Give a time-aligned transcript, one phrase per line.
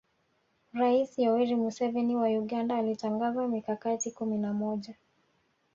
[0.73, 4.95] Rais Yoweri Museveni wa Uganda alitangaza mikakati kumi na moja